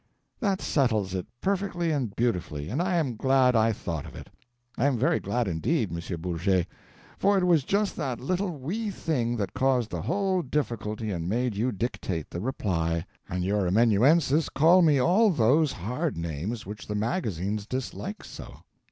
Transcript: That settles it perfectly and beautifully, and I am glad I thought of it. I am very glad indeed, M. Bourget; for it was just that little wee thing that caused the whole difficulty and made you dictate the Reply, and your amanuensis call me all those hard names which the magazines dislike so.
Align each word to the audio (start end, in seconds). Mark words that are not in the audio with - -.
That 0.39 0.61
settles 0.63 1.13
it 1.13 1.27
perfectly 1.41 1.91
and 1.91 2.15
beautifully, 2.15 2.69
and 2.69 2.81
I 2.81 2.95
am 2.95 3.15
glad 3.15 3.55
I 3.55 3.71
thought 3.71 4.07
of 4.07 4.15
it. 4.15 4.31
I 4.75 4.87
am 4.87 4.97
very 4.97 5.19
glad 5.19 5.47
indeed, 5.47 5.91
M. 5.93 6.19
Bourget; 6.21 6.65
for 7.19 7.37
it 7.37 7.43
was 7.45 7.63
just 7.63 7.95
that 7.97 8.19
little 8.19 8.57
wee 8.57 8.89
thing 8.89 9.37
that 9.37 9.53
caused 9.53 9.91
the 9.91 10.01
whole 10.01 10.41
difficulty 10.41 11.11
and 11.11 11.29
made 11.29 11.55
you 11.55 11.71
dictate 11.71 12.31
the 12.31 12.41
Reply, 12.41 13.05
and 13.29 13.43
your 13.43 13.67
amanuensis 13.67 14.49
call 14.49 14.81
me 14.81 14.97
all 14.97 15.29
those 15.29 15.71
hard 15.71 16.17
names 16.17 16.65
which 16.65 16.87
the 16.87 16.95
magazines 16.95 17.67
dislike 17.67 18.23
so. 18.23 18.61